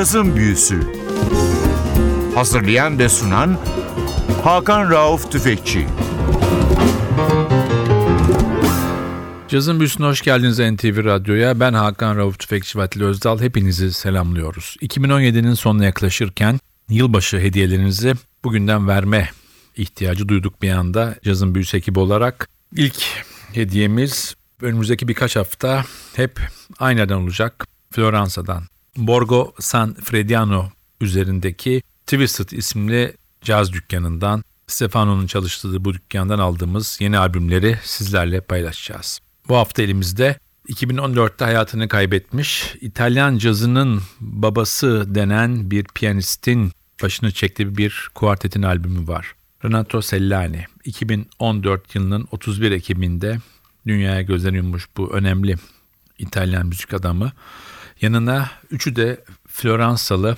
Cazın 0.00 0.36
Büyüsü 0.36 0.80
Hazırlayan 2.34 2.98
ve 2.98 3.08
sunan 3.08 3.58
Hakan 4.44 4.90
Rauf 4.90 5.32
Tüfekçi 5.32 5.86
Cazın 9.48 9.80
Büyüsü'ne 9.80 10.06
hoş 10.06 10.22
geldiniz 10.22 10.58
NTV 10.58 11.04
Radyo'ya. 11.04 11.60
Ben 11.60 11.72
Hakan 11.72 12.16
Rauf 12.16 12.38
Tüfekçi 12.38 12.78
ve 12.78 12.82
Atilla 12.82 13.06
Özdal. 13.06 13.40
Hepinizi 13.40 13.92
selamlıyoruz. 13.92 14.76
2017'nin 14.80 15.54
sonuna 15.54 15.84
yaklaşırken 15.84 16.60
yılbaşı 16.88 17.38
hediyelerinizi 17.38 18.14
bugünden 18.44 18.88
verme 18.88 19.30
ihtiyacı 19.76 20.28
duyduk 20.28 20.62
bir 20.62 20.70
anda 20.70 21.16
Cazın 21.24 21.54
Büyüsü 21.54 21.76
ekibi 21.76 21.98
olarak. 21.98 22.48
İlk 22.76 23.02
hediyemiz 23.52 24.34
önümüzdeki 24.62 25.08
birkaç 25.08 25.36
hafta 25.36 25.84
hep 26.16 26.40
aynı 26.78 26.98
yerden 26.98 27.14
olacak. 27.14 27.66
Floransa'dan. 27.90 28.62
Borgo 28.96 29.54
San 29.60 29.94
Frediano 29.94 30.70
üzerindeki 31.00 31.82
Twisted 32.06 32.50
isimli 32.50 33.12
caz 33.42 33.72
dükkanından 33.72 34.44
Stefano'nun 34.66 35.26
çalıştığı 35.26 35.84
bu 35.84 35.94
dükkandan 35.94 36.38
aldığımız 36.38 36.98
yeni 37.00 37.18
albümleri 37.18 37.78
sizlerle 37.82 38.40
paylaşacağız. 38.40 39.20
Bu 39.48 39.56
hafta 39.56 39.82
elimizde 39.82 40.38
2014'te 40.68 41.44
hayatını 41.44 41.88
kaybetmiş 41.88 42.74
İtalyan 42.80 43.38
cazının 43.38 44.02
babası 44.20 45.14
denen 45.14 45.70
bir 45.70 45.84
piyanistin 45.84 46.72
başını 47.02 47.32
çektiği 47.32 47.76
bir 47.76 48.08
kuartetin 48.14 48.62
albümü 48.62 49.08
var. 49.08 49.34
Renato 49.64 50.02
Sellani 50.02 50.64
2014 50.84 51.94
yılının 51.94 52.28
31 52.30 52.72
Ekim'inde 52.72 53.38
dünyaya 53.86 54.22
gözlerini 54.22 54.56
yummuş 54.56 54.88
bu 54.96 55.12
önemli 55.12 55.56
İtalyan 56.18 56.66
müzik 56.66 56.94
adamı. 56.94 57.32
Yanına 58.00 58.50
üçü 58.70 58.96
de 58.96 59.24
Floransalı 59.48 60.36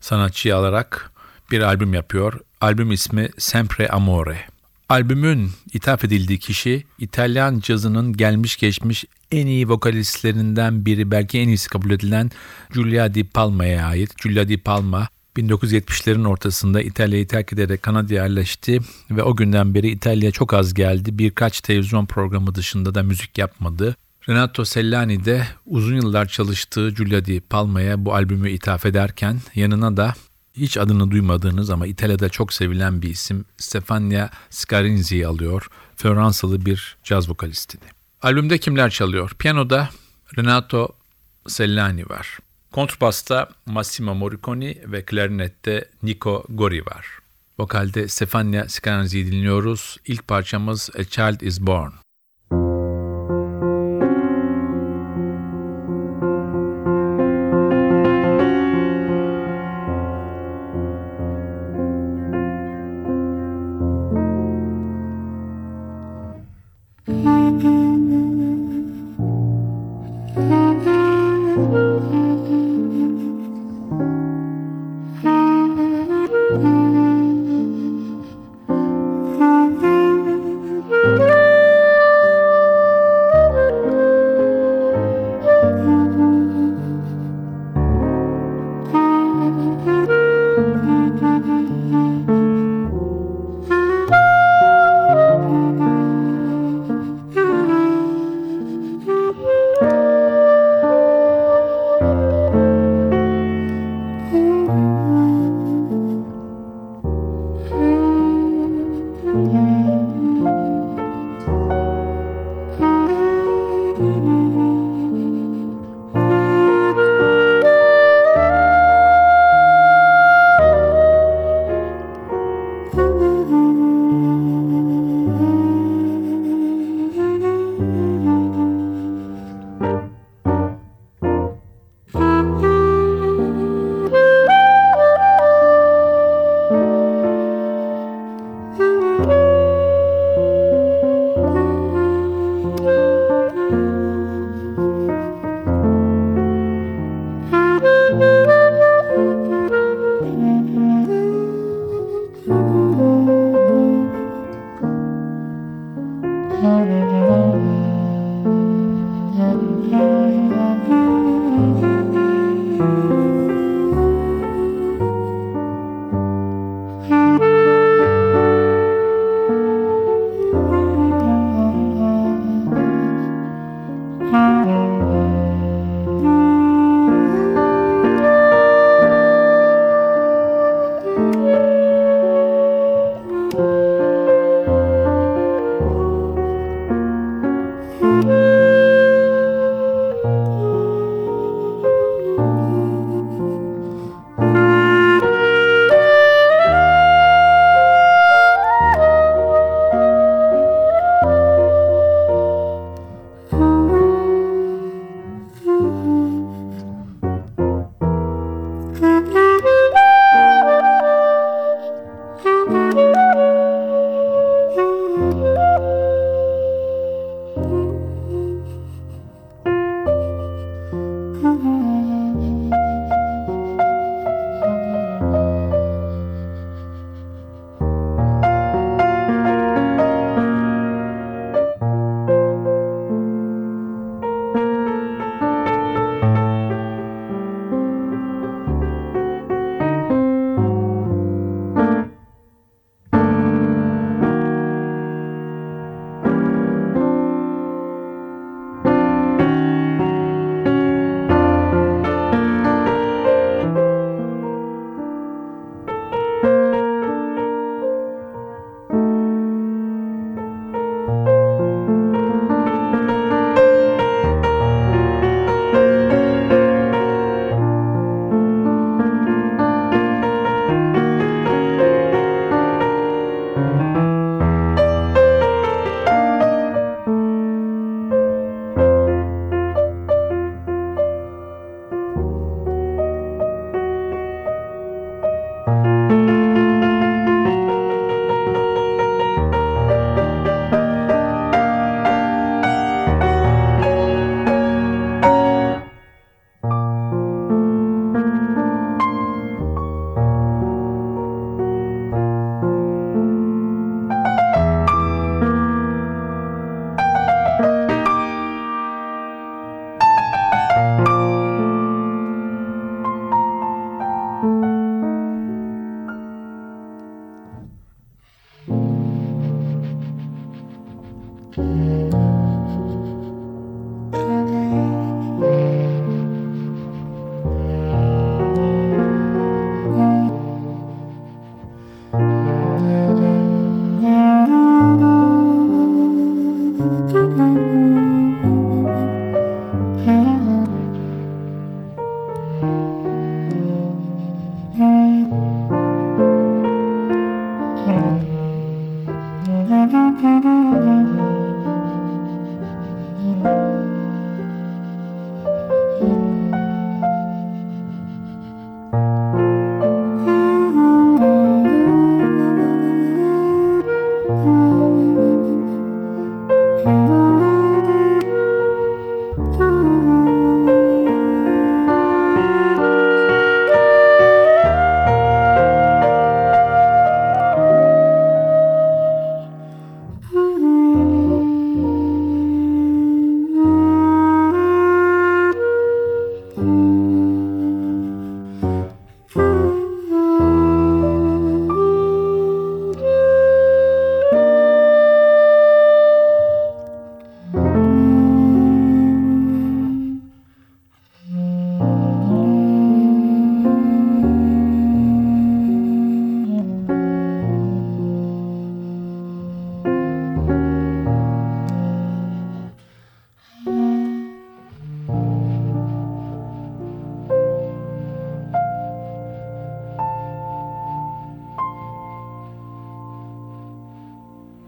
sanatçıyı 0.00 0.56
alarak 0.56 1.12
bir 1.50 1.60
albüm 1.60 1.94
yapıyor. 1.94 2.40
Albüm 2.60 2.92
ismi 2.92 3.30
Sempre 3.38 3.88
Amore. 3.88 4.38
Albümün 4.88 5.50
ithaf 5.72 6.04
edildiği 6.04 6.38
kişi 6.38 6.84
İtalyan 6.98 7.60
cazının 7.60 8.12
gelmiş 8.12 8.56
geçmiş 8.56 9.04
en 9.32 9.46
iyi 9.46 9.68
vokalistlerinden 9.68 10.86
biri 10.86 11.10
belki 11.10 11.38
en 11.38 11.48
iyisi 11.48 11.68
kabul 11.68 11.90
edilen 11.90 12.30
Giulia 12.74 13.14
Di 13.14 13.24
Palma'ya 13.24 13.86
ait. 13.86 14.18
Giulia 14.22 14.48
Di 14.48 14.56
Palma 14.56 15.08
1970'lerin 15.36 16.28
ortasında 16.28 16.82
İtalya'yı 16.82 17.26
terk 17.26 17.52
ederek 17.52 17.82
Kanada'ya 17.82 18.22
yerleşti 18.22 18.80
ve 19.10 19.22
o 19.22 19.36
günden 19.36 19.74
beri 19.74 19.90
İtalya'ya 19.90 20.32
çok 20.32 20.54
az 20.54 20.74
geldi. 20.74 21.18
Birkaç 21.18 21.60
televizyon 21.60 22.06
programı 22.06 22.54
dışında 22.54 22.94
da 22.94 23.02
müzik 23.02 23.38
yapmadı. 23.38 23.96
Renato 24.28 24.64
Sellani 24.64 25.24
de 25.24 25.46
uzun 25.66 25.96
yıllar 25.96 26.26
çalıştığı 26.26 26.90
Giulia 26.90 27.24
Di 27.24 27.40
Palma'ya 27.40 28.04
bu 28.04 28.14
albümü 28.14 28.50
ithaf 28.50 28.86
ederken 28.86 29.40
yanına 29.54 29.96
da 29.96 30.14
hiç 30.56 30.76
adını 30.76 31.10
duymadığınız 31.10 31.70
ama 31.70 31.86
İtalya'da 31.86 32.28
çok 32.28 32.52
sevilen 32.52 33.02
bir 33.02 33.10
isim 33.10 33.44
Stefania 33.56 34.28
Scarinzi'yi 34.50 35.26
alıyor. 35.26 35.68
Floransalı 35.96 36.66
bir 36.66 36.96
caz 37.04 37.30
vokalistini. 37.30 37.82
Albümde 38.22 38.58
kimler 38.58 38.90
çalıyor? 38.90 39.32
Piyanoda 39.38 39.88
Renato 40.38 40.88
Sellani 41.48 42.08
var. 42.08 42.38
Kontrbasta 42.72 43.48
Massimo 43.66 44.14
Morricone 44.14 44.74
ve 44.86 45.04
klarinette 45.04 45.88
Nico 46.02 46.44
Gori 46.48 46.86
var. 46.86 47.06
Vokalde 47.58 48.08
Stefania 48.08 48.68
Scarinzi'yi 48.68 49.26
dinliyoruz. 49.26 49.96
İlk 50.06 50.28
parçamız 50.28 50.90
A 50.98 51.04
Child 51.04 51.40
Is 51.40 51.60
Born. 51.60 52.05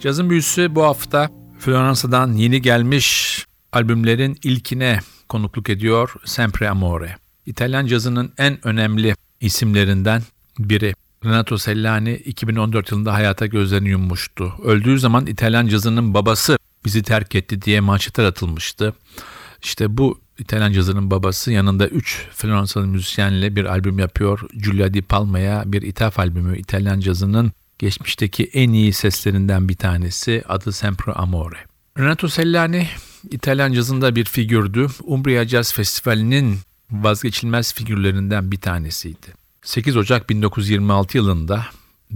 Cazın 0.00 0.30
büyüsü 0.30 0.74
bu 0.74 0.82
hafta 0.82 1.30
Floransa'dan 1.58 2.32
yeni 2.32 2.62
gelmiş 2.62 3.38
albümlerin 3.72 4.38
ilkine 4.42 4.98
konukluk 5.28 5.70
ediyor 5.70 6.14
Sempre 6.24 6.68
Amore. 6.68 7.16
İtalyan 7.46 7.86
cazının 7.86 8.32
en 8.38 8.66
önemli 8.66 9.14
isimlerinden 9.40 10.22
biri. 10.58 10.94
Renato 11.24 11.58
Sellani 11.58 12.14
2014 12.14 12.90
yılında 12.90 13.14
hayata 13.14 13.46
gözlerini 13.46 13.88
yummuştu. 13.88 14.52
Öldüğü 14.64 14.98
zaman 14.98 15.26
İtalyan 15.26 15.66
cazının 15.66 16.14
babası 16.14 16.58
bizi 16.84 17.02
terk 17.02 17.34
etti 17.34 17.62
diye 17.62 17.80
manşetler 17.80 18.24
atılmıştı. 18.24 18.94
İşte 19.62 19.96
bu 19.96 20.20
İtalyan 20.38 20.72
cazının 20.72 21.10
babası 21.10 21.52
yanında 21.52 21.88
3 21.88 22.26
Floransalı 22.32 22.86
müzisyenle 22.86 23.56
bir 23.56 23.64
albüm 23.64 23.98
yapıyor. 23.98 24.40
Giulia 24.62 24.94
Di 24.94 25.02
Palma'ya 25.02 25.62
bir 25.66 25.82
ithaf 25.82 26.18
albümü 26.18 26.58
İtalyan 26.58 27.00
cazının 27.00 27.52
geçmişteki 27.78 28.50
en 28.52 28.72
iyi 28.72 28.92
seslerinden 28.92 29.68
bir 29.68 29.76
tanesi 29.76 30.44
adı 30.48 30.72
Sempre 30.72 31.12
Amore. 31.12 31.58
Renato 31.98 32.28
Sellani 32.28 32.88
İtalyan 33.30 33.72
cazında 33.72 34.16
bir 34.16 34.24
figürdü. 34.24 34.86
Umbria 35.02 35.44
Jazz 35.44 35.72
Festivali'nin 35.72 36.58
vazgeçilmez 36.90 37.74
figürlerinden 37.74 38.52
bir 38.52 38.60
tanesiydi. 38.60 39.26
8 39.62 39.96
Ocak 39.96 40.30
1926 40.30 41.16
yılında 41.16 41.66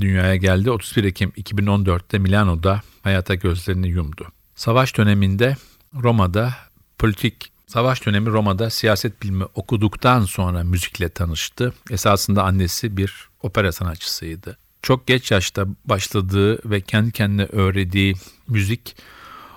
dünyaya 0.00 0.36
geldi. 0.36 0.70
31 0.70 1.04
Ekim 1.04 1.30
2014'te 1.30 2.18
Milano'da 2.18 2.82
hayata 3.02 3.34
gözlerini 3.34 3.88
yumdu. 3.88 4.26
Savaş 4.54 4.96
döneminde 4.96 5.56
Roma'da 5.94 6.54
politik 6.98 7.52
Savaş 7.66 8.06
dönemi 8.06 8.30
Roma'da 8.30 8.70
siyaset 8.70 9.22
bilimi 9.22 9.44
okuduktan 9.54 10.24
sonra 10.24 10.64
müzikle 10.64 11.08
tanıştı. 11.08 11.72
Esasında 11.90 12.44
annesi 12.44 12.96
bir 12.96 13.28
opera 13.42 13.72
sanatçısıydı. 13.72 14.58
Çok 14.82 15.06
geç 15.06 15.30
yaşta 15.30 15.66
başladığı 15.84 16.70
ve 16.70 16.80
kendi 16.80 17.12
kendine 17.12 17.44
öğrendiği 17.44 18.14
müzik 18.48 18.96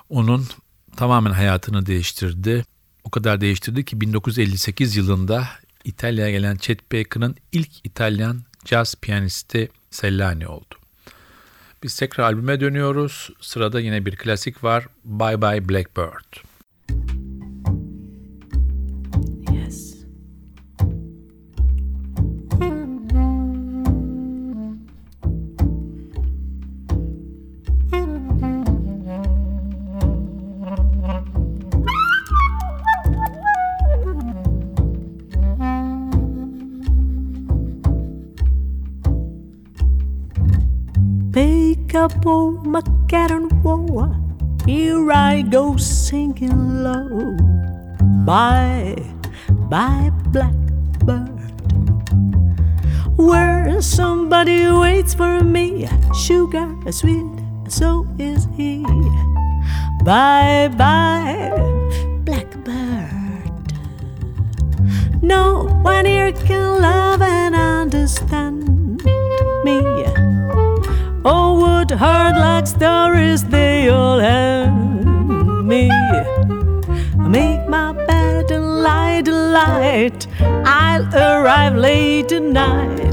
onun 0.10 0.48
tamamen 0.98 1.32
hayatını 1.32 1.86
değiştirdi. 1.86 2.66
O 3.04 3.10
kadar 3.10 3.42
değiştirdi 3.42 3.86
ki 3.86 4.02
1958 4.02 4.96
yılında 4.96 5.48
İtalya'ya 5.84 6.32
gelen 6.32 6.56
Chet 6.56 6.92
Baker'ın 6.92 7.36
ilk 7.52 7.86
İtalyan 7.86 8.42
caz 8.66 8.96
piyanisti 8.96 9.70
Sellani 9.92 10.48
oldu. 10.48 10.76
Biz 11.84 11.96
tekrar 11.96 12.24
albüme 12.24 12.60
dönüyoruz. 12.60 13.30
Sırada 13.42 13.80
yine 13.80 14.06
bir 14.06 14.16
klasik 14.16 14.64
var. 14.64 14.88
Bye 15.06 15.42
Bye 15.42 15.70
Blackbird. 15.70 16.45
Up 42.06 42.26
on 42.28 42.70
my 42.70 42.82
cat 43.08 43.32
and 43.32 43.50
wall. 43.64 44.16
Here 44.64 45.12
I 45.12 45.42
go 45.42 45.76
singing 45.76 46.84
low. 46.84 47.36
Bye, 48.24 49.02
bye, 49.72 50.12
blackbird. 50.28 51.56
Where 53.18 53.82
somebody 53.82 54.68
waits 54.68 55.16
for 55.16 55.44
me, 55.44 55.90
sugar 56.14 56.70
sweet, 56.92 57.26
so 57.68 58.06
is 58.20 58.48
he. 58.56 58.86
Bye, 60.04 60.70
bye, 60.78 61.50
blackbird. 62.24 63.66
No 65.24 65.66
one 65.82 66.06
here 66.06 66.32
can 66.34 66.82
love 66.82 67.24
and 67.24 67.56
understand 67.56 69.04
me. 69.64 70.25
Oh, 71.28 71.60
would 71.60 71.90
hard 71.90 72.36
like 72.36 72.68
stories 72.68 73.44
they 73.46 73.90
all 73.90 74.20
have 74.20 74.72
me. 75.66 75.90
Make 77.18 77.68
my 77.68 77.94
bed 77.94 78.52
and 78.52 78.84
light 78.84 79.28
a 79.28 79.32
light. 79.32 80.28
I'll 80.40 81.08
arrive 81.16 81.76
late 81.78 82.30
tonight. 82.30 83.05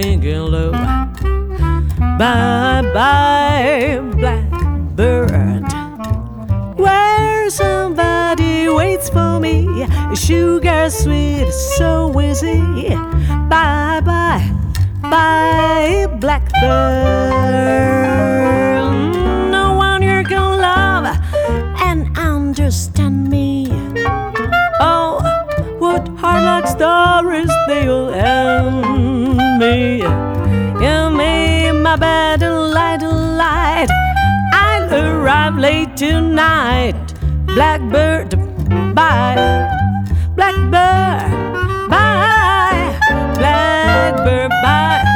Singing 0.00 0.46
low. 0.52 0.70
Bye 2.20 2.82
bye, 2.94 4.00
blackbird. 4.14 5.64
Where 6.78 7.50
somebody 7.50 8.68
waits 8.68 9.08
for 9.10 9.40
me, 9.40 9.86
sugar 10.14 10.88
sweet, 10.88 11.50
so 11.50 12.14
easy. 12.20 12.60
Bye 13.50 14.00
bye, 14.04 14.46
bye, 15.02 16.06
blackbird. 16.20 16.62
No 19.50 19.74
one 19.74 20.02
here 20.02 20.22
can 20.22 20.60
love 20.60 21.06
and 21.82 22.16
understand 22.16 23.28
me. 23.28 23.66
Oh, 24.80 25.18
what 25.80 26.06
hard 26.20 26.44
luck 26.44 26.66
stories 26.68 27.50
they'll 27.66 28.10
end 28.10 28.87
bed 31.98 32.42
a 32.42 32.52
light, 32.60 33.02
a 33.02 33.08
light. 33.08 33.88
I'll 34.52 34.92
arrive 34.94 35.56
late 35.56 35.96
tonight. 35.96 36.94
Blackbird, 37.46 38.30
bye. 38.94 39.36
Blackbird, 40.36 41.90
bye. 41.90 42.98
Blackbird, 43.38 44.50
bye. 44.50 44.58
Bye 44.62 45.07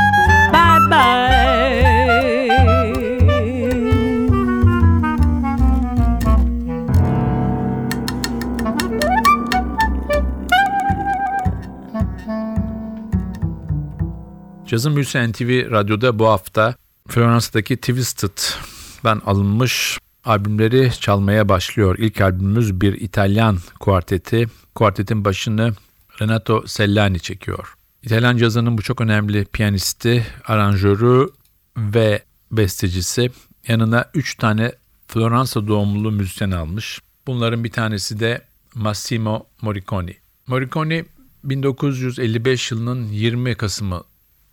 Cazın 14.73 14.97
Büyüsü 14.97 15.33
NTV 15.33 15.71
Radyo'da 15.71 16.19
bu 16.19 16.27
hafta 16.27 16.75
Floransa'daki 17.09 17.77
Twisted'dan 17.77 19.23
alınmış 19.27 19.99
albümleri 20.25 20.93
çalmaya 21.01 21.49
başlıyor. 21.49 21.99
İlk 21.99 22.21
albümümüz 22.21 22.81
bir 22.81 22.93
İtalyan 22.93 23.59
kuarteti. 23.81 24.47
Kuartetin 24.75 25.25
başını 25.25 25.73
Renato 26.21 26.67
Sellani 26.67 27.21
çekiyor. 27.21 27.75
İtalyan 28.03 28.37
cazının 28.37 28.79
bu 28.79 28.83
çok 28.83 29.01
önemli 29.01 29.45
piyanisti, 29.45 30.27
aranjörü 30.47 31.29
ve 31.77 32.23
bestecisi. 32.53 33.31
Yanına 33.69 34.05
3 34.15 34.35
tane 34.35 34.73
Floransa 35.09 35.69
doğumlu 35.69 36.13
müzisyen 36.13 36.51
almış. 36.51 37.01
Bunların 37.27 37.65
bir 37.65 37.71
tanesi 37.71 38.21
de 38.21 38.43
Massimo 38.75 39.47
Morricone. 39.63 40.15
Morricone 40.47 41.05
1955 41.45 42.71
yılının 42.71 43.07
20 43.07 43.55
Kasım'ı 43.55 44.03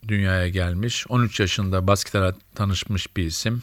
dünyaya 0.08 0.50
gelmiş. 0.50 1.06
13 1.10 1.40
yaşında 1.40 1.88
bas 1.88 2.04
gitara 2.04 2.36
tanışmış 2.56 3.18
bir 3.18 3.24
isim. 3.24 3.62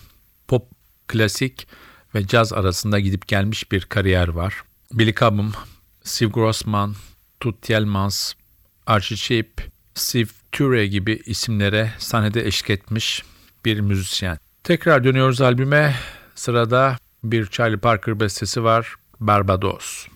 Pop, 0.49 0.71
klasik 1.07 1.67
ve 2.15 2.27
caz 2.27 2.53
arasında 2.53 3.01
gidip 3.01 3.29
gelmiş 3.29 3.73
bir 3.73 3.81
kariyer 3.81 4.29
var. 4.29 4.55
Billy 4.93 5.15
Cobham, 5.15 5.53
Steve 6.03 6.31
Grossman, 6.31 6.95
Tut 7.41 7.63
Tielmans, 7.63 8.33
Archie 8.87 9.17
Shepp, 9.17 9.61
Steve 9.95 10.29
Ture 10.53 10.87
gibi 10.87 11.23
isimlere 11.27 11.93
sahnede 11.99 12.47
eşlik 12.47 12.71
etmiş 12.71 13.23
bir 13.65 13.81
müzisyen. 13.81 14.39
Tekrar 14.65 15.05
dönüyoruz 15.05 15.41
albüme. 15.41 15.95
Sırada 16.35 16.99
bir 17.25 17.47
Charlie 17.47 17.77
Parker 17.77 18.21
bestesi 18.21 18.65
var, 18.65 18.95
Barbados. 19.21 20.07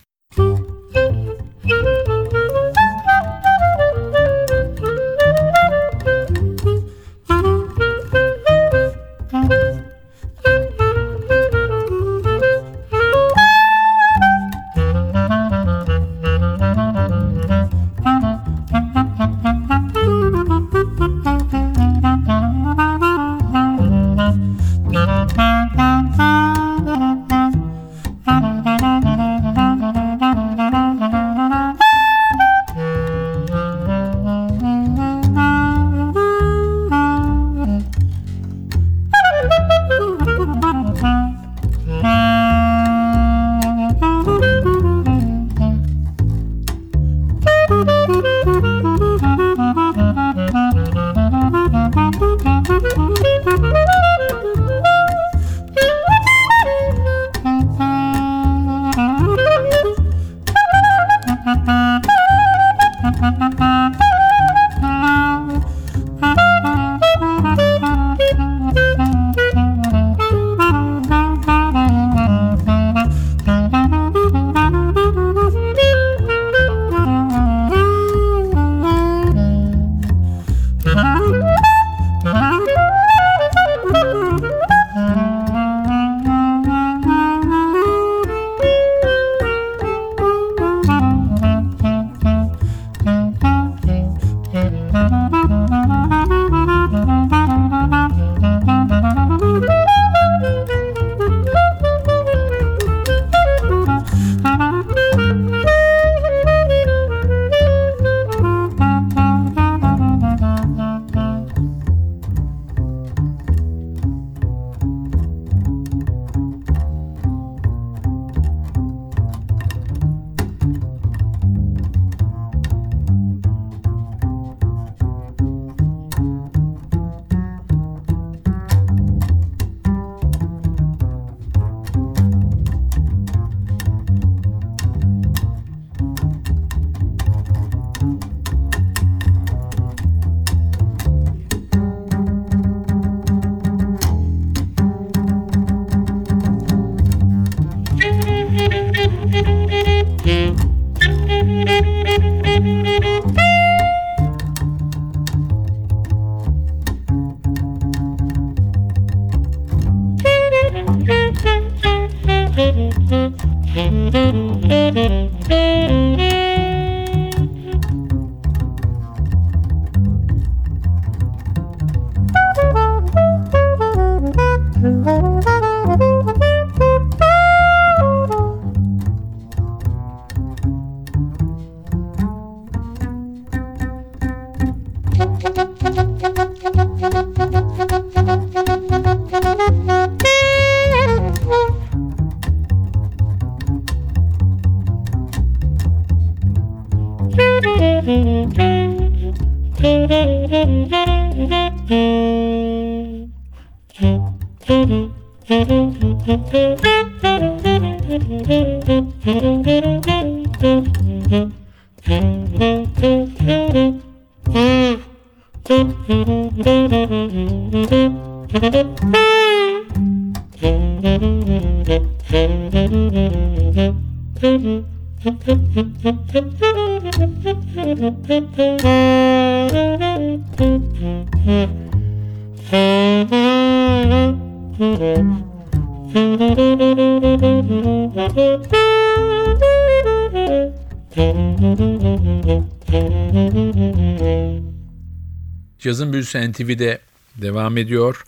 Cazın 245.79 246.13
Büyüsü 246.13 246.53
NTV'de 246.53 246.99
devam 247.37 247.77
ediyor. 247.77 248.25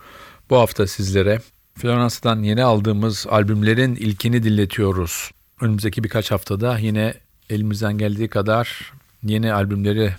Bu 0.51 0.57
hafta 0.57 0.87
sizlere 0.87 1.41
Florence'dan 1.75 2.43
yeni 2.43 2.65
aldığımız 2.65 3.27
albümlerin 3.31 3.95
ilkini 3.95 4.43
dinletiyoruz. 4.43 5.31
Önümüzdeki 5.61 6.05
birkaç 6.05 6.31
haftada 6.31 6.79
yine 6.79 7.15
elimizden 7.51 7.99
geldiği 7.99 8.29
kadar 8.29 8.93
yeni 9.23 9.53
albümleri 9.53 10.15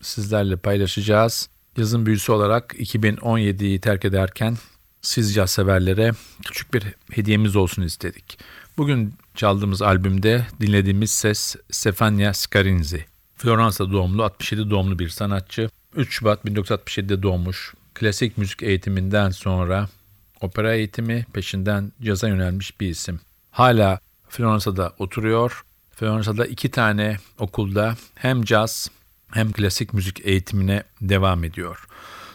sizlerle 0.00 0.56
paylaşacağız. 0.56 1.48
Yazın 1.76 2.06
büyüsü 2.06 2.32
olarak 2.32 2.74
2017'yi 2.74 3.80
terk 3.80 4.04
ederken 4.04 4.56
siz 5.02 5.34
caz 5.34 5.50
severlere 5.50 6.12
küçük 6.44 6.74
bir 6.74 6.84
hediyemiz 7.10 7.56
olsun 7.56 7.82
istedik. 7.82 8.38
Bugün 8.76 9.14
çaldığımız 9.34 9.82
albümde 9.82 10.46
dinlediğimiz 10.60 11.10
ses 11.10 11.56
Stefania 11.70 12.32
Scarinzi. 12.32 13.04
Floransa 13.36 13.92
doğumlu, 13.92 14.24
67 14.24 14.70
doğumlu 14.70 14.98
bir 14.98 15.08
sanatçı. 15.08 15.70
3 15.96 16.14
Şubat 16.14 16.44
1967'de 16.44 17.22
doğmuş. 17.22 17.74
Klasik 17.94 18.38
müzik 18.38 18.62
eğitiminden 18.62 19.30
sonra 19.30 19.88
opera 20.40 20.74
eğitimi 20.74 21.26
peşinden 21.32 21.92
caza 22.02 22.28
yönelmiş 22.28 22.80
bir 22.80 22.88
isim. 22.88 23.20
Hala 23.50 24.00
Floransa'da 24.28 24.92
oturuyor. 24.98 25.64
Floransa'da 25.90 26.46
iki 26.46 26.70
tane 26.70 27.16
okulda 27.38 27.96
hem 28.14 28.42
caz 28.42 28.90
hem 29.32 29.52
klasik 29.52 29.94
müzik 29.94 30.26
eğitimine 30.26 30.82
devam 31.00 31.44
ediyor. 31.44 31.86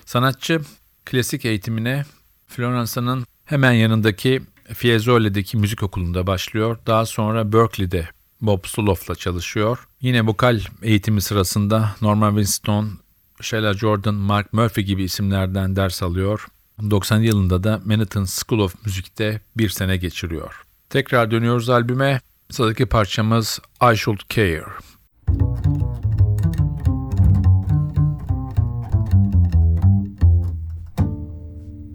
Sanatçı 0.06 0.62
klasik 1.06 1.46
eğitimine 1.46 2.06
Floransa'nın 2.48 3.26
hemen 3.46 3.72
yanındaki 3.72 4.42
Fiesole'deki 4.74 5.58
müzik 5.58 5.84
okulunda 5.84 6.28
başlıyor. 6.28 6.78
Daha 6.88 7.06
sonra 7.06 7.54
Berkeley'de 7.54 8.08
Bob 8.42 8.66
Suloff'la 8.66 9.16
çalışıyor. 9.16 9.88
Yine 10.02 10.26
vokal 10.26 10.60
eğitimi 10.82 11.22
sırasında 11.22 11.96
Norman 12.02 12.30
Winston, 12.30 13.00
Sheila 13.42 13.74
Jordan, 13.74 14.16
Mark 14.16 14.54
Murphy 14.54 14.88
gibi 14.88 15.04
isimlerden 15.04 15.76
ders 15.76 16.04
alıyor. 16.04 16.48
90 16.90 17.20
yılında 17.20 17.64
da 17.64 17.82
Manhattan 17.86 18.26
School 18.26 18.60
of 18.60 18.86
Music'te 18.86 19.42
bir 19.58 19.70
sene 19.70 19.98
geçiriyor. 19.98 20.62
Tekrar 20.90 21.32
dönüyoruz 21.32 21.70
albüme. 21.70 22.22
Sıradaki 22.50 22.86
parçamız 22.86 23.60
I 23.94 23.98
Should 23.98 24.20
Care. 24.30 24.66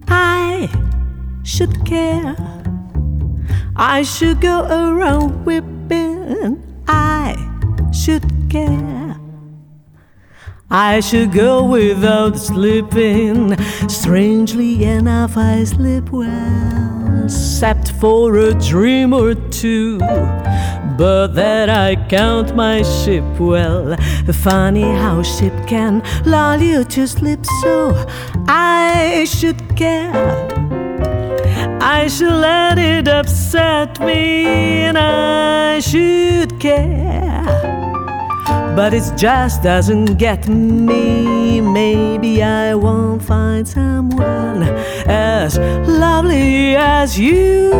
I 0.08 0.68
should 1.44 1.86
care. 1.86 2.36
I 3.76 4.02
should 4.04 4.40
go 4.40 4.66
around 4.70 5.44
whipping. 5.44 6.58
I 6.88 7.34
should 7.92 8.24
care. 8.50 9.05
I 10.70 10.98
should 10.98 11.32
go 11.32 11.64
without 11.64 12.36
sleeping. 12.36 13.56
Strangely 13.88 14.82
enough, 14.82 15.36
I 15.36 15.62
sleep 15.62 16.10
well, 16.10 17.24
except 17.24 17.92
for 18.00 18.36
a 18.36 18.52
dream 18.54 19.12
or 19.12 19.34
two. 19.34 19.98
But 20.98 21.28
that 21.34 21.68
I 21.68 21.94
count 22.08 22.56
my 22.56 22.82
ship 22.82 23.38
well. 23.38 23.96
Funny 24.32 24.82
how 24.82 25.22
ship 25.22 25.54
can 25.68 26.02
lull 26.24 26.60
you 26.60 26.82
to 26.84 27.06
sleep, 27.06 27.46
so 27.62 27.92
I 28.48 29.24
should 29.28 29.76
care. 29.76 30.48
I 31.80 32.08
should 32.08 32.32
let 32.32 32.78
it 32.78 33.06
upset 33.06 34.00
me, 34.00 34.44
and 34.82 34.98
I 34.98 35.78
should 35.78 36.58
care. 36.58 37.85
But 38.76 38.92
it 38.92 39.10
just 39.16 39.62
doesn't 39.62 40.18
get 40.18 40.46
me. 40.48 41.62
Maybe 41.62 42.42
I 42.42 42.74
won't 42.74 43.22
find 43.22 43.66
someone 43.66 44.62
as 45.08 45.58
lovely 45.88 46.76
as 46.76 47.18
you. 47.18 47.70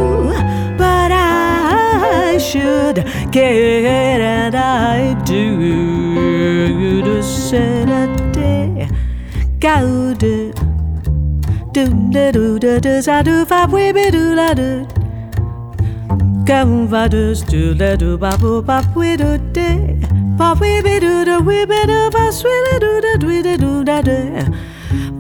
But 0.79 1.13
I 1.13 2.39
should 2.39 3.05
care, 3.31 4.21
and 4.21 4.55
I 4.55 5.15
do. 5.25 5.67
Day, 8.33 8.89
go 9.61 10.15
do. 10.15 10.53
Do 11.73 11.87
da 12.11 12.31
do 12.31 12.59
da 12.59 12.79
da 12.79 13.01
za 13.01 13.23
do 13.23 13.45
fa 13.45 13.69
we 13.71 13.93
be 13.93 14.11
do 14.11 14.35
la 14.35 14.55
do. 14.55 14.87
Come 16.47 16.89
va 16.89 17.09
do 17.09 17.35
do 17.35 17.75
la 17.75 17.97
do 17.97 18.17
ba 18.17 18.37
bo 18.41 18.63
ba 18.63 18.83
we 18.95 19.17
do 19.17 19.39
de. 19.53 20.06
Pa 20.39 20.53
wee 20.61 20.81
be 20.83 20.95
do 21.01 21.25
da 21.25 21.39
wee 21.49 21.65
be 21.71 21.81
do 21.91 22.11
ba 22.15 22.25
swee 22.39 22.79
do 22.85 22.91
da 23.05 23.13
dwee 23.23 23.43
da 23.47 23.57
do 23.57 23.85
da 23.89 24.01
da. 24.09 24.17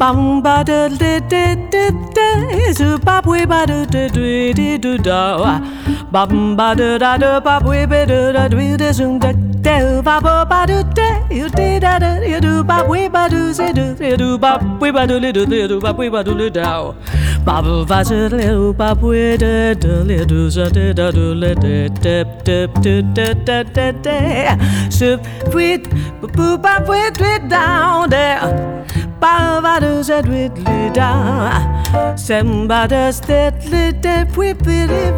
Bum 0.00 0.42
ba 0.42 0.62
da 0.68 0.88
da 0.88 1.12
da 1.32 1.44
da 1.72 1.84
da 2.16 2.26
zu 2.78 2.98
ba 3.06 3.20
wee 3.24 3.46
ba 3.46 3.60
do 3.70 3.78
da 3.94 4.02
dwee 4.16 4.52
di 4.58 4.76
do 4.78 4.96
da. 4.98 5.60
Bum 6.12 6.56
ba 6.56 6.74
da 6.80 6.98
da 6.98 7.16
da 7.22 7.40
ba 7.40 7.58
wee 7.64 7.86
be 7.86 8.04
do 8.06 8.20
da 8.36 8.48
dwee 8.48 8.76
da 8.76 8.92
zoom 8.92 9.18
da 9.18 9.32
da 9.66 9.76
ba 10.02 10.20
ba 10.20 10.34
ba 10.50 10.60
do 10.70 10.78
you 11.30 11.48
did 11.50 11.82
da 11.82 11.98
da 11.98 12.10
you 12.22 12.40
do 12.40 12.62
bop 12.64 12.88
we 12.88 13.08
ba 13.08 13.28
do 13.28 13.52
say 13.52 13.72
do 13.72 13.96
you 14.00 14.16
do 14.16 14.38
bop 14.38 14.62
we 14.80 14.90
ba 14.90 15.06
do 15.06 15.18
little 15.18 15.44
do 15.46 15.68
do 15.68 15.80
bop 15.80 15.98
we 15.98 16.08
ba 16.08 16.22
do 16.24 16.32
little 16.32 16.50
dow 16.62 16.94
bop 17.44 17.64
va 17.88 18.04
se 18.04 18.28
little 18.28 18.72
bop 18.72 19.02
we 19.02 19.36
da 19.36 19.74
da 19.74 19.94
little 20.10 20.50
sa 20.50 20.68
da 20.76 20.92
da 20.92 21.10
do 21.10 21.34
le 21.42 21.54
da 21.64 21.88
da 22.04 22.16
da 22.46 22.58
da 22.84 22.94
da 23.18 23.26
da 23.48 23.62
da 23.76 23.86
da 24.06 24.16
sup 24.98 25.20
wit 25.54 25.88
boop 26.20 26.62
bop 26.62 26.88
wit 26.88 27.20
wit 27.20 27.48
down 27.48 28.08
there 28.08 28.40
ba 29.20 29.34
va 29.66 29.74
do 29.80 29.92
sa 30.10 30.20
wit 30.30 30.54
li 30.68 30.90
da 31.00 31.10
sem 32.16 32.68
ba 32.68 32.86
da 32.94 33.10
stet 33.10 33.54
li 33.74 33.84
da 34.06 34.16
we 34.36 34.52
believe 34.52 35.14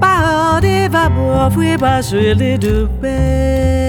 ba 0.00 0.16
de 0.66 0.76
va 0.96 1.04
bo 1.14 1.48
we 1.60 1.76
ba 1.76 1.94
se 2.10 2.34
li 2.42 2.52
do 2.66 2.76
be 3.00 3.81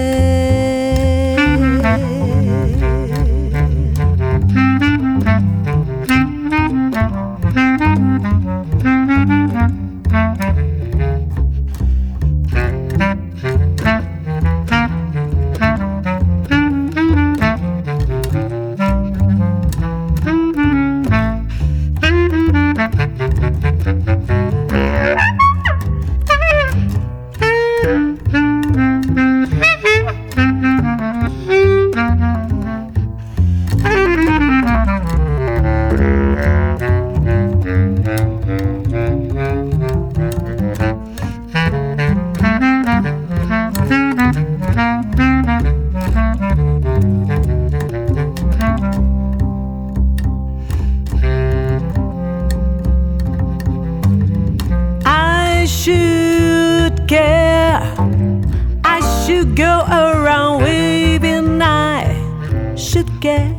Should 59.34 59.56
go 59.56 59.80
around 59.90 60.62
waving. 60.62 61.60
I 61.60 62.76
should 62.76 63.10
care. 63.20 63.52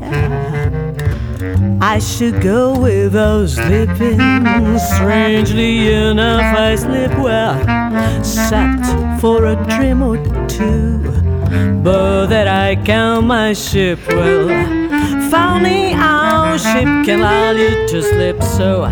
I 1.82 2.00
should 2.00 2.42
go 2.42 2.80
without 2.80 3.50
sleeping. 3.50 4.80
Strangely 4.80 5.94
enough, 5.94 6.58
I 6.58 6.76
sleep 6.76 7.12
well, 7.20 7.60
except 8.18 8.86
for 9.20 9.44
a 9.48 9.56
dream 9.76 10.02
or 10.02 10.16
two. 10.48 11.00
But 11.84 12.28
that 12.28 12.48
I 12.48 12.78
count 12.78 13.28
my 13.28 13.52
ship 13.52 14.00
well. 14.08 14.48
Funny 15.30 15.92
how 15.92 16.56
ship 16.56 16.88
can 17.06 17.20
allow 17.20 17.52
you 17.52 17.86
to 17.90 18.02
slip, 18.02 18.42
so 18.42 18.86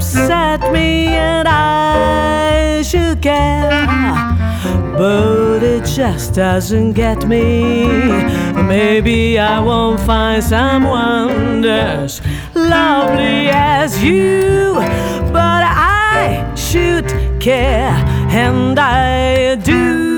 upset 0.00 0.72
me, 0.72 1.08
and 1.08 1.46
I 1.46 2.80
should 2.82 3.20
care. 3.20 3.68
But 4.96 5.62
it 5.62 5.84
just 5.84 6.32
doesn't 6.32 6.94
get 6.94 7.28
me. 7.28 7.84
Maybe 8.54 9.38
I 9.38 9.60
won't 9.60 10.00
find 10.00 10.42
someone 10.42 11.66
as 11.66 12.22
lovely 12.54 13.50
as 13.50 14.02
you. 14.02 14.72
But 15.36 15.64
I 15.68 16.50
should 16.56 17.08
care, 17.38 17.92
and 18.30 18.78
I 18.78 19.56
do. 19.56 20.09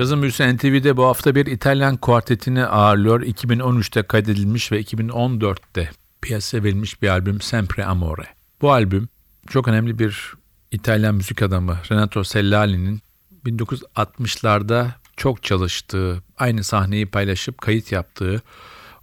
Cazın 0.00 0.22
Büyüsü 0.22 0.56
NTV'de 0.56 0.96
bu 0.96 1.04
hafta 1.04 1.34
bir 1.34 1.46
İtalyan 1.46 1.96
kuartetini 1.96 2.66
ağırlıyor. 2.66 3.22
2013'te 3.22 4.02
kaydedilmiş 4.02 4.72
ve 4.72 4.80
2014'te 4.80 5.90
piyasaya 6.22 6.64
verilmiş 6.64 7.02
bir 7.02 7.08
albüm 7.08 7.40
Sempre 7.40 7.84
Amore. 7.84 8.26
Bu 8.60 8.72
albüm 8.72 9.08
çok 9.48 9.68
önemli 9.68 9.98
bir 9.98 10.34
İtalyan 10.70 11.14
müzik 11.14 11.42
adamı 11.42 11.78
Renato 11.90 12.24
Sellali'nin 12.24 13.00
1960'larda 13.46 14.88
çok 15.16 15.42
çalıştığı, 15.42 16.22
aynı 16.38 16.64
sahneyi 16.64 17.06
paylaşıp 17.06 17.58
kayıt 17.58 17.92
yaptığı 17.92 18.42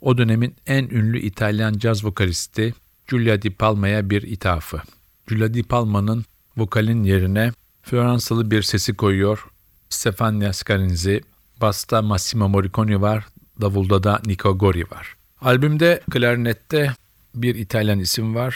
o 0.01 0.17
dönemin 0.17 0.55
en 0.67 0.83
ünlü 0.83 1.19
İtalyan 1.19 1.73
caz 1.73 2.05
vokalisti 2.05 2.73
Giulia 3.07 3.41
Di 3.41 3.49
Palma'ya 3.49 4.09
bir 4.09 4.21
ithafı. 4.21 4.81
Giulia 5.27 5.53
Di 5.53 5.63
Palma'nın 5.63 6.25
vokalin 6.57 7.03
yerine 7.03 7.51
Floransalı 7.81 8.51
bir 8.51 8.61
sesi 8.61 8.93
koyuyor. 8.93 9.47
Stefania 9.89 10.53
Scarinzi, 10.53 11.21
basta 11.61 12.01
Massimo 12.01 12.49
Morricone 12.49 13.01
var, 13.01 13.25
davulda 13.61 14.03
da 14.03 14.21
Nico 14.25 14.57
Gori 14.57 14.91
var. 14.91 15.15
Albümde 15.41 16.01
klarnette 16.11 16.93
bir 17.35 17.55
İtalyan 17.55 17.99
isim 17.99 18.35
var, 18.35 18.55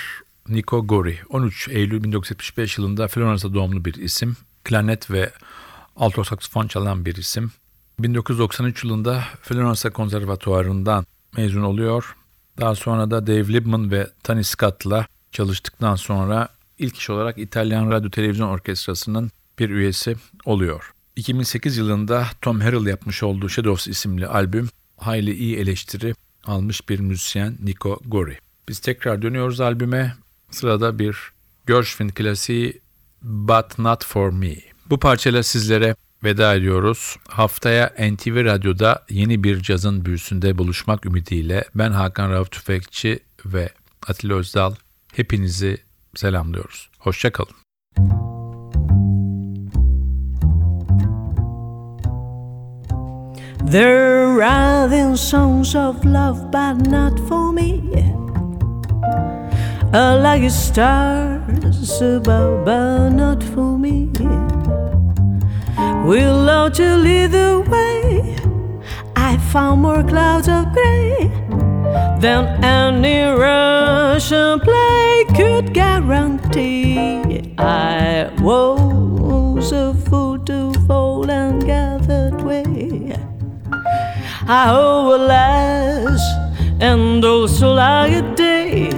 Nico 0.50 0.88
Gori. 0.88 1.20
13 1.30 1.68
Eylül 1.68 2.04
1975 2.04 2.78
yılında 2.78 3.08
Floransa 3.08 3.54
doğumlu 3.54 3.86
bir 3.86 3.94
isim. 3.94 4.38
Klarnet 4.64 5.12
ve 5.12 5.32
alto 5.96 6.24
saksafon 6.24 6.68
çalan 6.68 7.06
bir 7.06 7.16
isim. 7.16 7.52
1993 8.00 8.84
yılında 8.84 9.24
Floransa 9.42 9.90
Konservatuarı'ndan 9.90 11.06
mezun 11.38 11.62
oluyor. 11.62 12.16
Daha 12.60 12.76
sonra 12.76 13.12
da 13.12 13.28
Dave 13.28 13.54
Libman 13.54 13.92
ve 13.92 14.10
Tony 14.24 14.44
Scott'la 14.44 15.08
çalıştıktan 15.32 15.96
sonra 15.96 16.50
ilk 16.80 16.98
iş 16.98 17.10
olarak 17.10 17.38
İtalyan 17.38 17.92
Radyo 17.92 18.10
Televizyon 18.10 18.50
Orkestrası'nın 18.50 19.32
bir 19.60 19.70
üyesi 19.70 20.16
oluyor. 20.46 20.94
2008 21.16 21.78
yılında 21.78 22.28
Tom 22.42 22.60
Harrell 22.60 22.86
yapmış 22.86 23.24
olduğu 23.24 23.50
Shadows 23.50 23.88
isimli 23.88 24.28
albüm 24.28 24.70
hayli 24.98 25.36
iyi 25.36 25.58
eleştiri 25.58 26.16
almış 26.44 26.90
bir 26.90 27.00
müzisyen 27.00 27.58
Nico 27.64 28.00
Gori. 28.06 28.38
Biz 28.68 28.80
tekrar 28.80 29.22
dönüyoruz 29.22 29.62
albüme. 29.62 30.16
Sırada 30.52 31.00
bir 31.00 31.18
Gershwin 31.68 32.10
klasiği 32.10 32.82
But 33.22 33.80
Not 33.80 34.06
For 34.06 34.30
Me. 34.30 34.56
Bu 34.90 35.00
parçayla 35.00 35.44
sizlere 35.44 35.96
veda 36.24 36.56
ediyoruz. 36.56 37.18
Haftaya 37.28 37.88
NTV 37.88 38.46
Radyo'da 38.46 39.06
yeni 39.10 39.44
bir 39.44 39.62
cazın 39.62 40.06
büyüsünde 40.06 40.58
buluşmak 40.58 41.06
ümidiyle 41.06 41.66
ben 41.76 41.92
Hakan 41.92 42.32
Rauf 42.32 42.52
Tüfekçi 42.52 43.20
ve 43.46 43.70
Atilla 44.08 44.36
Özdal 44.36 44.76
hepinizi 45.14 45.78
selamlıyoruz. 46.16 46.90
Hoşçakalın. 47.00 48.41
They're 53.64 54.28
writing 54.28 55.16
songs 55.16 55.76
of 55.76 56.04
love, 56.04 56.52
but 56.52 56.74
not 56.74 57.20
for 57.28 57.52
me. 57.54 57.82
I 59.94 60.16
like 60.16 60.50
stars 60.50 62.02
above, 62.02 62.66
but 62.66 63.10
not 63.10 63.44
for 63.44 63.78
me. 63.78 64.10
We'll 66.06 66.44
love 66.44 66.74
to 66.74 66.98
lead 66.98 67.32
the 67.32 67.64
way. 67.70 68.36
I 69.16 69.38
found 69.38 69.82
more 69.82 70.04
clouds 70.04 70.48
of 70.48 70.72
gray 70.74 71.30
than 72.20 72.64
any 72.64 73.24
Russian 73.24 74.60
play 74.60 75.26
could 75.36 75.74
guarantee. 75.74 77.54
I 77.58 78.30
was 78.40 79.72
a 79.72 79.94
fool 79.94 80.31
I 84.54 84.74
will 84.74 85.28
last 85.28 86.28
and 86.82 87.24
also 87.24 87.74
like 87.74 88.12
a 88.12 88.36
day. 88.36 88.92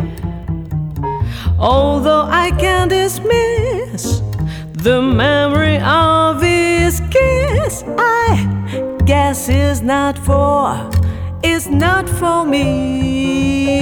Although 1.60 2.24
I 2.24 2.50
can't 2.58 2.90
dismiss 2.90 4.24
the 4.72 5.00
memory 5.00 5.78
of 5.78 6.42
his 6.42 7.02
kiss, 7.12 7.84
I 8.00 8.98
guess 9.06 9.48
it's 9.48 9.82
not 9.82 10.18
for, 10.18 10.90
it's 11.44 11.68
not 11.68 12.10
for 12.10 12.46
me. 12.46 13.74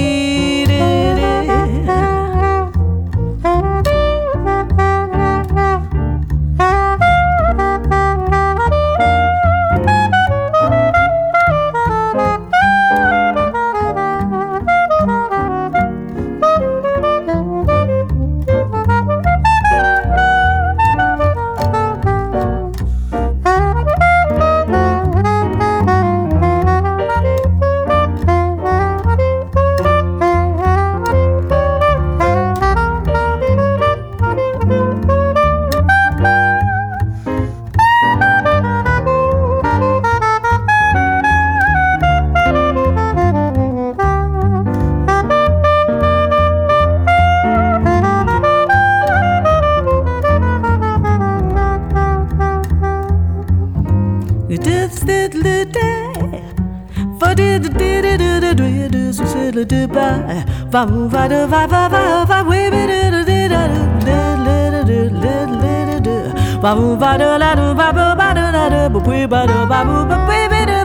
babu 66.72 66.96
ba 67.00 67.10
da 67.20 67.30
la 67.42 67.48
do 67.58 67.64
ba 67.78 67.86
bu 67.96 68.04
ba 68.18 68.28
da 68.36 68.44
la 68.54 68.62
do 68.72 68.82
bu 68.92 69.00
bu 69.06 69.16
ba 69.32 69.40
do 69.48 69.56
ba 69.72 69.78
bu 69.88 69.96
ba 70.10 70.16
bu 70.28 70.36
ba 70.52 70.60
do 70.70 70.78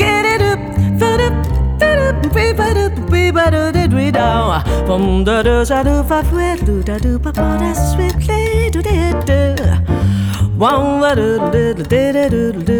get 0.00 0.26
it 0.32 0.42
up 0.50 0.60
fa 1.00 1.08
da 1.20 1.26
da 1.80 1.88
da 2.00 2.06
bu 2.20 2.28
bu 2.36 2.44
ba 2.58 2.66
do 2.76 2.84
bu 2.96 3.02
bu 3.12 3.22
ba 3.36 3.44
do 3.54 3.62
da 3.76 3.82
do 3.94 4.04
da 4.18 4.26
pom 4.90 5.04
da 5.28 5.36
da 5.48 5.54
sa 5.70 5.78
do 5.88 5.94
fa 6.10 6.18
fu 6.28 6.38
do 6.68 6.76
da 6.90 6.96
do 7.06 7.12
ba 7.24 7.30
ba 7.40 7.48
da 7.62 7.70
swiftly 7.88 8.70
do 8.76 8.80
da 8.88 8.96
da 9.30 9.40
Wow, 10.62 10.84
da 11.02 11.14
da 11.18 11.30
da 11.54 11.62
da 11.92 12.02
da 12.16 12.24
da 12.34 12.44
da, 12.68 12.78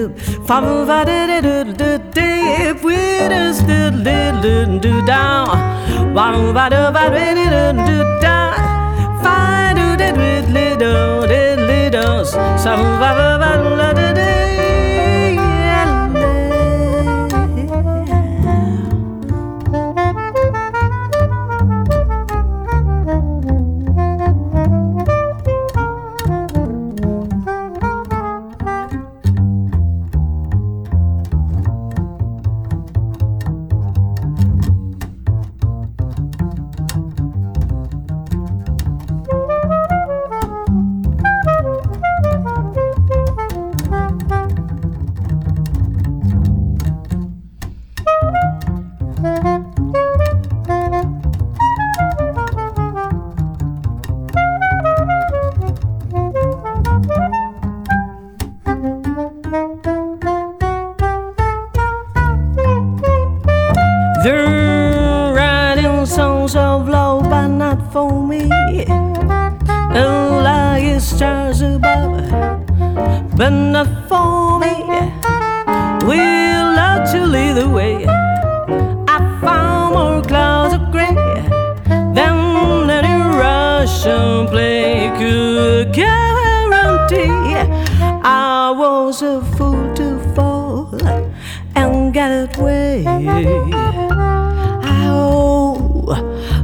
fa 0.50 0.56
bu 0.64 0.74
ba 0.90 0.98
da 1.08 1.16
da 1.30 1.38
da 1.46 1.56
da 1.80 1.90
da, 2.18 2.28
if 2.68 2.84
we 2.90 3.00
just 3.32 3.66
do 3.70 3.80
do 4.06 4.18
do 4.44 4.54
do 4.84 4.92
da, 5.10 5.22
wow, 6.18 6.38
ba 6.58 6.64
da 6.76 6.82
ba 6.98 7.04
da 7.16 7.26
da 7.56 7.64
da 7.88 7.98
da, 8.26 8.36
fa 9.24 9.36
do 9.80 9.88
da 10.04 10.08
da 10.20 10.30
da 10.54 10.94
da. 11.32 11.53
Salvador 12.24 14.13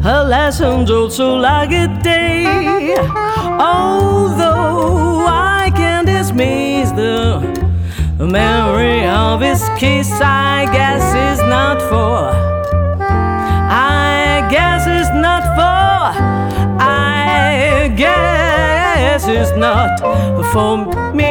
and 0.03 0.07
get 0.07 0.07
away. 0.07 0.07
Oh, 0.07 0.23
a 0.23 0.25
lesson 0.25 0.87
told 0.87 1.13
so 1.13 1.35
like 1.35 1.73
a 1.73 1.87
day. 2.03 2.47
Although 3.59 5.27
I 5.27 5.71
can't 5.75 6.07
dismiss 6.07 6.91
the 6.93 7.41
memory 8.19 9.07
of 9.07 9.41
his 9.41 9.63
kiss, 9.79 10.11
I 10.21 10.67
guess 10.73 11.03
it's 11.15 11.43
not 11.49 11.81
for. 11.83 12.31
I 13.73 14.49
guess 14.51 14.87
it's 14.87 15.11
not 15.15 15.43
for. 15.55 16.21
I 16.83 17.93
guess 17.97 19.27
it's 19.27 19.53
not 19.57 20.01
for 20.53 21.15
me. 21.15 21.31